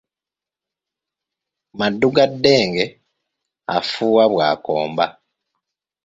[1.77, 2.85] Maddu ga ddenge,
[3.75, 5.05] afuuwa bwakomba.